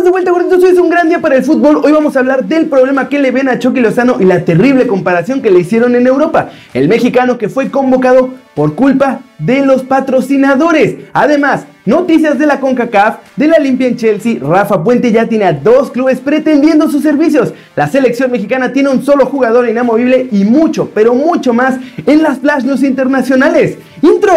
[0.00, 0.64] De vuelta, gorditos.
[0.64, 1.82] Hoy es un gran día para el fútbol.
[1.84, 4.86] Hoy vamos a hablar del problema que le ven a Chucky Lozano y la terrible
[4.86, 6.48] comparación que le hicieron en Europa.
[6.72, 10.96] El mexicano que fue convocado por culpa de los patrocinadores.
[11.12, 14.38] Además, noticias de la CONCACAF, de la limpia en Chelsea.
[14.40, 17.52] Rafa Puente ya tiene a dos clubes pretendiendo sus servicios.
[17.76, 22.38] La selección mexicana tiene un solo jugador inamovible y mucho, pero mucho más en las
[22.38, 23.76] flash news internacionales.
[24.00, 24.32] Intro.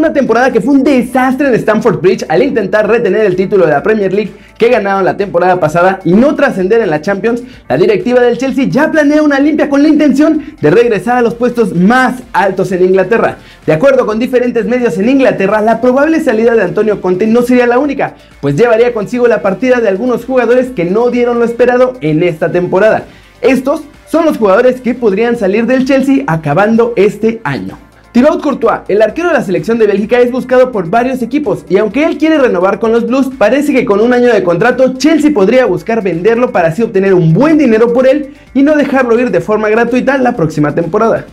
[0.00, 3.72] Una temporada que fue un desastre en Stamford Bridge al intentar retener el título de
[3.72, 7.76] la Premier League que ganaron la temporada pasada y no trascender en la Champions, la
[7.76, 11.74] directiva del Chelsea ya planea una limpia con la intención de regresar a los puestos
[11.74, 13.36] más altos en Inglaterra.
[13.66, 17.66] De acuerdo con diferentes medios en Inglaterra, la probable salida de Antonio Conte no sería
[17.66, 21.92] la única, pues llevaría consigo la partida de algunos jugadores que no dieron lo esperado
[22.00, 23.04] en esta temporada.
[23.42, 27.89] Estos son los jugadores que podrían salir del Chelsea acabando este año.
[28.12, 31.76] Thibaut Courtois, el arquero de la selección de Bélgica, es buscado por varios equipos y
[31.76, 35.30] aunque él quiere renovar con los Blues, parece que con un año de contrato Chelsea
[35.32, 39.30] podría buscar venderlo para así obtener un buen dinero por él y no dejarlo ir
[39.30, 41.24] de forma gratuita la próxima temporada.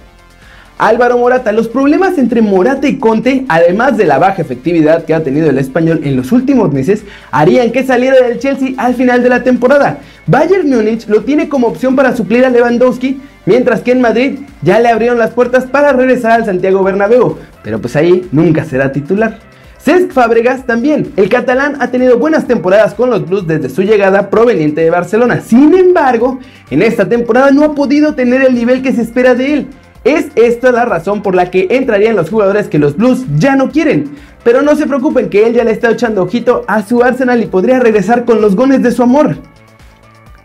[0.78, 5.24] Álvaro Morata, los problemas entre Morata y Conte, además de la baja efectividad que ha
[5.24, 9.30] tenido el español en los últimos meses, harían que saliera del Chelsea al final de
[9.30, 10.02] la temporada.
[10.28, 14.80] Bayern Múnich lo tiene como opción para suplir a Lewandowski, mientras que en Madrid ya
[14.80, 19.40] le abrieron las puertas para regresar al Santiago Bernabéu, pero pues ahí nunca será titular.
[19.80, 21.14] Cesc Fábregas también.
[21.16, 25.40] El catalán ha tenido buenas temporadas con los Blues desde su llegada proveniente de Barcelona.
[25.40, 26.40] Sin embargo,
[26.70, 29.68] en esta temporada no ha podido tener el nivel que se espera de él.
[30.04, 33.72] Es esta la razón por la que entrarían los jugadores que los Blues ya no
[33.72, 34.12] quieren.
[34.44, 37.48] Pero no se preocupen que él ya le está echando ojito a su Arsenal y
[37.48, 39.38] podría regresar con los gones de su amor.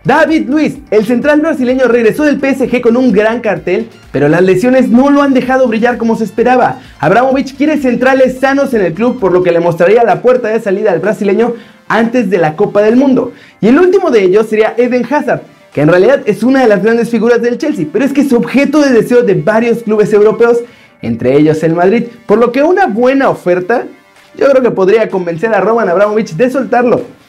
[0.04, 4.88] David Luis, el central brasileño regresó del PSG con un gran cartel, pero las lesiones
[4.88, 6.80] no lo han dejado brillar como se esperaba.
[6.98, 10.58] Abramovich quiere centrales sanos en el club, por lo que le mostraría la puerta de
[10.58, 11.54] salida al brasileño
[11.86, 13.32] antes de la Copa del Mundo.
[13.60, 16.82] Y el último de ellos sería Eden Hazard, que en realidad es una de las
[16.82, 20.58] grandes figuras del Chelsea, pero es que es objeto de deseo de varios clubes europeos,
[21.00, 23.84] entre ellos el Madrid, por lo que una buena oferta
[24.36, 27.21] yo creo que podría convencer a Roman Abramovich de soltarlo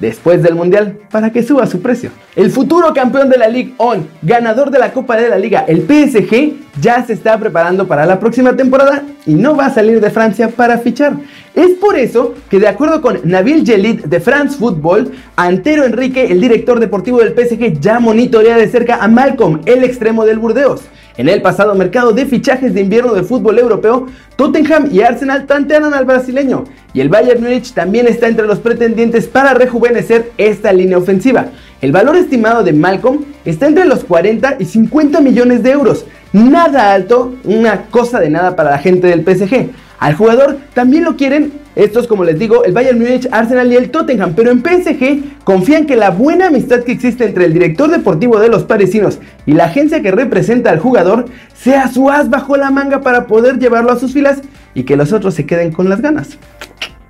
[0.00, 2.10] después del Mundial para que suba su precio.
[2.36, 5.82] El futuro campeón de la Ligue On, ganador de la Copa de la Liga, el
[5.82, 10.10] PSG, ya se está preparando para la próxima temporada y no va a salir de
[10.10, 11.14] Francia para fichar.
[11.54, 16.40] Es por eso que de acuerdo con Nabil Jelit de France Football, Antero Enrique, el
[16.40, 20.82] director deportivo del PSG, ya monitorea de cerca a Malcolm, el extremo del Burdeos.
[21.18, 24.06] En el pasado mercado de fichajes de invierno de fútbol europeo,
[24.36, 26.62] Tottenham y Arsenal tantearon al brasileño
[26.94, 31.46] y el Bayern Múnich también está entre los pretendientes para rejuvenecer esta línea ofensiva.
[31.80, 36.04] El valor estimado de Malcolm está entre los 40 y 50 millones de euros.
[36.32, 39.70] Nada alto, una cosa de nada para la gente del PSG.
[39.98, 43.90] Al jugador también lo quieren estos, como les digo, el Bayern Múnich, Arsenal y el
[43.90, 44.34] Tottenham.
[44.34, 48.48] Pero en PSG confían que la buena amistad que existe entre el director deportivo de
[48.48, 53.00] los parisinos y la agencia que representa al jugador sea su as bajo la manga
[53.00, 54.40] para poder llevarlo a sus filas
[54.74, 56.38] y que los otros se queden con las ganas.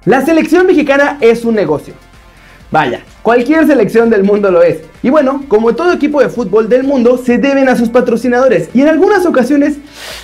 [0.04, 1.94] La selección mexicana es un negocio.
[2.71, 4.78] Vaya, cualquier selección del mundo lo es.
[5.03, 8.81] Y bueno, como todo equipo de fútbol del mundo, se deben a sus patrocinadores y
[8.81, 9.77] en algunas ocasiones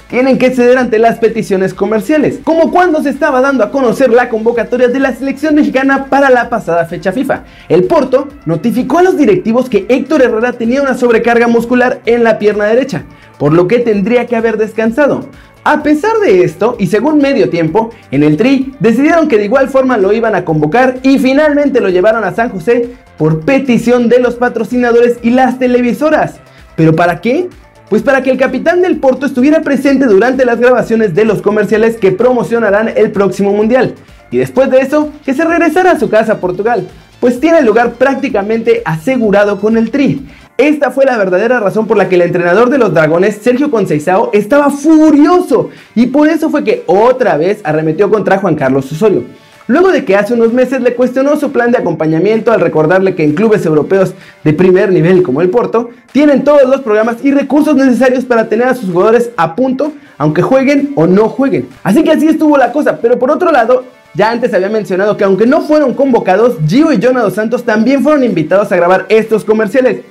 [0.09, 4.31] tienen que ceder ante las peticiones comerciales, como cuando se estaba dando a conocer la
[4.31, 7.43] convocatoria de la selección mexicana para la pasada fecha FIFA.
[7.69, 12.39] El Porto notificó a los directivos que Héctor Herrera tenía una sobrecarga muscular en la
[12.39, 13.05] pierna derecha,
[13.39, 15.29] por lo que tendría que haber descansado.
[15.67, 19.71] A pesar de esto, y según medio tiempo, en el Tri decidieron que de igual
[19.71, 24.19] forma lo iban a convocar y finalmente lo llevaron a San José por petición de
[24.19, 26.35] los patrocinadores y las televisoras.
[26.77, 27.49] ¿Pero para qué?
[27.89, 31.97] Pues para que el capitán del Porto estuviera presente durante las grabaciones de los comerciales
[31.97, 33.95] que promocionarán el próximo Mundial.
[34.31, 36.87] Y después de eso, que se regresara a su casa a Portugal,
[37.21, 40.27] pues tiene lugar prácticamente asegurado con el Tri.
[40.57, 44.31] Esta fue la verdadera razón por la que el entrenador de los Dragones, Sergio Conceizao,
[44.33, 49.25] estaba furioso y por eso fue que otra vez arremetió contra Juan Carlos Osorio.
[49.67, 53.25] Luego de que hace unos meses le cuestionó su plan de acompañamiento al recordarle que
[53.25, 54.15] en clubes europeos
[54.45, 58.69] de primer nivel como el Porto tienen todos los programas y recursos necesarios para tener
[58.69, 61.69] a sus jugadores a punto, aunque jueguen o no jueguen.
[61.83, 65.25] Así que así estuvo la cosa, pero por otro lado, ya antes había mencionado que
[65.25, 69.45] aunque no fueron convocados, Gio y Jonah dos Santos también fueron invitados a grabar estos
[69.45, 70.03] comerciales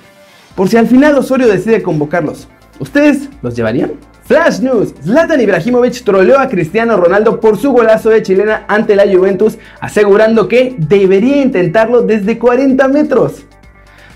[0.55, 2.47] por si al final Osorio decide convocarlos.
[2.79, 3.91] ¿Ustedes los llevarían?
[4.25, 9.03] Flash News, Zlatan Ibrahimovic troleó a Cristiano Ronaldo por su golazo de chilena ante la
[9.03, 13.44] Juventus, asegurando que debería intentarlo desde 40 metros.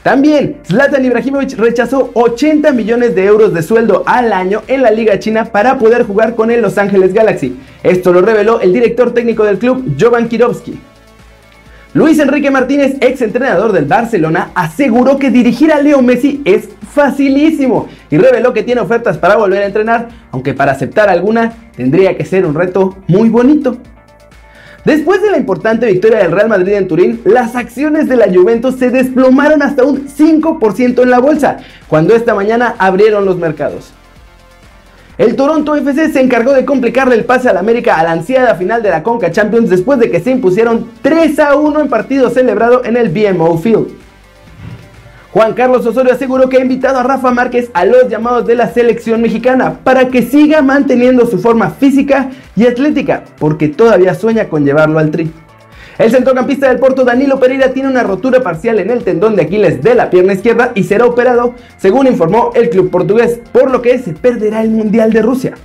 [0.04, 5.20] También, Zlatan Ibrahimovic rechazó 80 millones de euros de sueldo al año en la Liga
[5.20, 7.60] China para poder jugar con el Los Ángeles Galaxy.
[7.84, 10.80] Esto lo reveló el director técnico del club, Jovan Kirovsky.
[11.94, 17.88] Luis Enrique Martínez, ex entrenador del Barcelona, aseguró que dirigir a Leo Messi es facilísimo
[18.12, 22.26] y reveló que tiene ofertas para volver a entrenar, aunque para aceptar alguna tendría que
[22.26, 23.78] ser un reto muy bonito.
[24.84, 28.76] Después de la importante victoria del Real Madrid en Turín, las acciones de la Juventus
[28.76, 31.58] se desplomaron hasta un 5% en la bolsa,
[31.88, 33.94] cuando esta mañana abrieron los mercados.
[35.18, 38.84] El Toronto FC se encargó de complicarle el pase al América a la ansiada final
[38.84, 42.86] de la Conca Champions después de que se impusieron 3 a 1 en partido celebrado
[42.86, 43.88] en el BMO Field.
[45.32, 48.72] Juan Carlos Osorio aseguró que ha invitado a Rafa Márquez a los llamados de la
[48.72, 54.66] selección mexicana para que siga manteniendo su forma física y atlética, porque todavía sueña con
[54.66, 55.32] llevarlo al tri.
[55.98, 59.82] El centrocampista del Porto Danilo Pereira tiene una rotura parcial en el tendón de Aquiles
[59.82, 63.98] de la pierna izquierda y será operado, según informó el club portugués, por lo que
[63.98, 65.56] se perderá el Mundial de Rusia.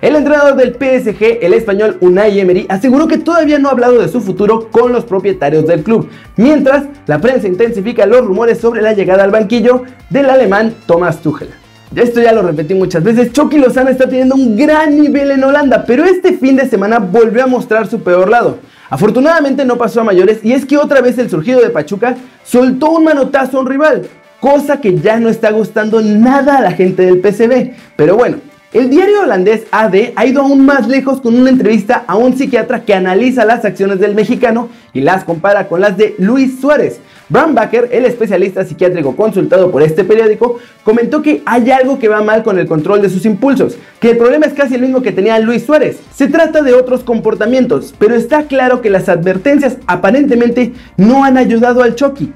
[0.00, 4.08] El entrenador del PSG, el español Unai Emery, aseguró que todavía no ha hablado de
[4.08, 8.94] su futuro con los propietarios del club, mientras la prensa intensifica los rumores sobre la
[8.94, 11.61] llegada al banquillo del alemán Thomas Tuchel.
[11.94, 15.84] Esto ya lo repetí muchas veces, Chucky Lozano está teniendo un gran nivel en Holanda,
[15.86, 18.58] pero este fin de semana volvió a mostrar su peor lado.
[18.88, 22.92] Afortunadamente no pasó a mayores y es que otra vez el surgido de Pachuca soltó
[22.92, 24.02] un manotazo a un rival,
[24.40, 27.74] cosa que ya no está gustando nada a la gente del PCB.
[27.96, 28.38] Pero bueno,
[28.72, 32.84] el diario holandés AD ha ido aún más lejos con una entrevista a un psiquiatra
[32.84, 37.00] que analiza las acciones del mexicano y las compara con las de Luis Suárez.
[37.28, 42.22] Bram Baker, el especialista psiquiátrico consultado por este periódico, comentó que hay algo que va
[42.22, 45.12] mal con el control de sus impulsos, que el problema es casi el mismo que
[45.12, 46.00] tenía Luis Suárez.
[46.14, 51.82] Se trata de otros comportamientos, pero está claro que las advertencias aparentemente no han ayudado
[51.82, 52.32] al Chucky.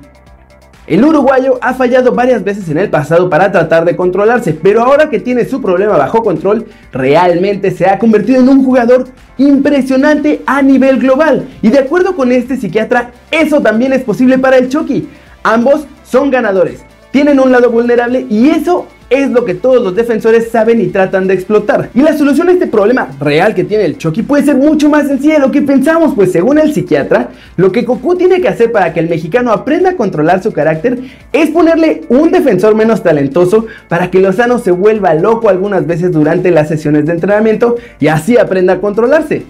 [0.86, 5.10] El uruguayo ha fallado varias veces en el pasado para tratar de controlarse, pero ahora
[5.10, 10.62] que tiene su problema bajo control, realmente se ha convertido en un jugador impresionante a
[10.62, 11.48] nivel global.
[11.60, 15.08] Y de acuerdo con este psiquiatra, eso también es posible para el Chucky.
[15.42, 20.50] Ambos son ganadores, tienen un lado vulnerable y eso es lo que todos los defensores
[20.50, 21.90] saben y tratan de explotar.
[21.94, 25.06] Y la solución a este problema real que tiene el Chucky puede ser mucho más
[25.06, 28.72] sencilla de lo que pensamos, pues según el psiquiatra, lo que Goku tiene que hacer
[28.72, 30.98] para que el mexicano aprenda a controlar su carácter
[31.32, 36.50] es ponerle un defensor menos talentoso para que Lozano se vuelva loco algunas veces durante
[36.50, 39.44] las sesiones de entrenamiento y así aprenda a controlarse.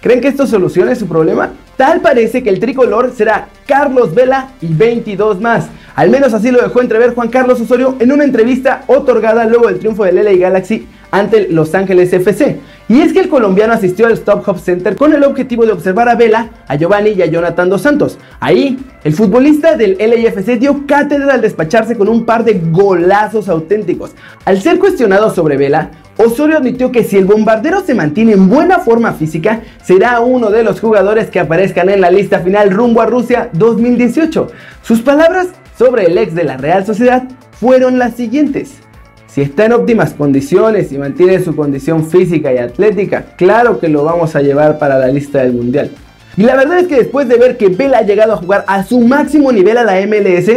[0.00, 1.50] ¿Creen que esto solucione su problema?
[1.76, 5.68] Tal parece que el tricolor será Carlos Vela y 22 más.
[5.98, 9.80] Al menos así lo dejó entrever Juan Carlos Osorio en una entrevista otorgada luego del
[9.80, 12.60] triunfo del LA Galaxy ante Los Ángeles FC.
[12.88, 16.08] Y es que el colombiano asistió al Stop Hop Center con el objetivo de observar
[16.08, 18.16] a Vela, a Giovanni y a Jonathan Dos Santos.
[18.38, 24.12] Ahí, el futbolista del LAFC dio cátedra al despacharse con un par de golazos auténticos.
[24.44, 28.78] Al ser cuestionado sobre Vela, Osorio admitió que si el bombardero se mantiene en buena
[28.78, 33.06] forma física, será uno de los jugadores que aparezcan en la lista final rumbo a
[33.06, 34.46] Rusia 2018.
[34.82, 35.48] Sus palabras
[35.78, 37.22] sobre el ex de la Real Sociedad
[37.52, 38.80] fueron las siguientes.
[39.28, 44.02] Si está en óptimas condiciones y mantiene su condición física y atlética, claro que lo
[44.02, 45.90] vamos a llevar para la lista del Mundial.
[46.36, 48.82] Y la verdad es que después de ver que Vela ha llegado a jugar a
[48.82, 50.50] su máximo nivel a la MLS,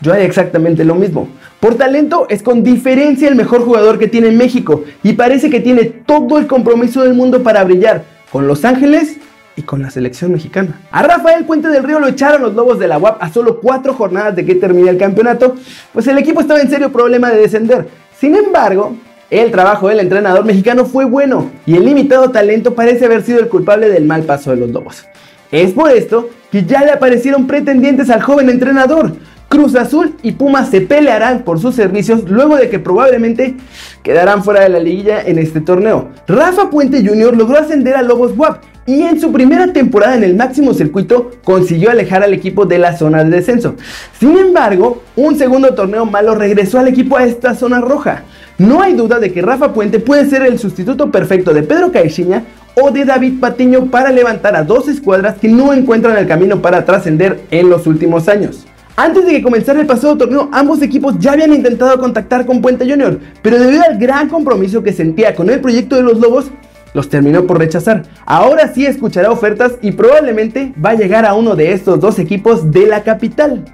[0.00, 1.28] yo haría exactamente lo mismo.
[1.60, 5.84] Por talento es con diferencia el mejor jugador que tiene México y parece que tiene
[5.84, 9.16] todo el compromiso del mundo para brillar con Los Ángeles
[9.56, 10.80] y con la selección mexicana.
[10.90, 13.94] A Rafael Puente del Río lo echaron los Lobos de la UAP a solo cuatro
[13.94, 15.54] jornadas de que termine el campeonato,
[15.92, 17.88] pues el equipo estaba en serio problema de descender.
[18.18, 18.96] Sin embargo,
[19.30, 23.48] el trabajo del entrenador mexicano fue bueno y el limitado talento parece haber sido el
[23.48, 25.06] culpable del mal paso de los Lobos.
[25.50, 29.12] Es por esto que ya le aparecieron pretendientes al joven entrenador,
[29.52, 33.54] Cruz Azul y Pumas se pelearán por sus servicios luego de que probablemente
[34.02, 36.08] quedarán fuera de la liguilla en este torneo.
[36.26, 37.36] Rafa Puente Jr.
[37.36, 41.90] logró ascender a Lobos WAP y en su primera temporada en el máximo circuito consiguió
[41.90, 43.76] alejar al equipo de la zona de descenso.
[44.18, 48.24] Sin embargo, un segundo torneo malo regresó al equipo a esta zona roja.
[48.58, 52.44] No hay duda de que Rafa Puente puede ser el sustituto perfecto de Pedro Caixinha
[52.80, 56.84] o de David Patiño para levantar a dos escuadras que no encuentran el camino para
[56.84, 58.66] trascender en los últimos años.
[58.94, 62.88] Antes de que comenzara el pasado torneo, ambos equipos ya habían intentado contactar con Puente
[62.88, 66.50] Junior, pero debido al gran compromiso que sentía con el proyecto de los Lobos,
[66.94, 68.04] los terminó por rechazar.
[68.26, 72.70] Ahora sí escuchará ofertas y probablemente va a llegar a uno de estos dos equipos
[72.70, 73.64] de la capital.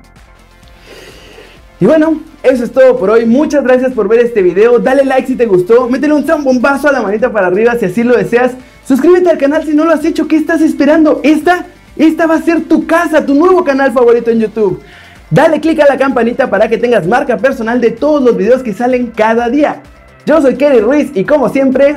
[1.80, 3.24] Y bueno, eso es todo por hoy.
[3.24, 4.78] Muchas gracias por ver este video.
[4.78, 5.88] Dale like si te gustó.
[5.88, 8.52] Métele un bombazo a la manita para arriba si así lo deseas.
[8.84, 10.26] Suscríbete al canal si no lo has hecho.
[10.26, 11.20] ¿Qué estás esperando?
[11.22, 14.82] Esta, esta va a ser tu casa, tu nuevo canal favorito en YouTube.
[15.30, 18.72] Dale click a la campanita para que tengas marca personal de todos los videos que
[18.72, 19.82] salen cada día.
[20.24, 21.96] Yo soy Kerry Ruiz y como siempre,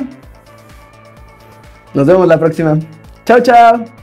[1.94, 2.78] nos vemos la próxima.
[3.24, 4.01] Chao, chao.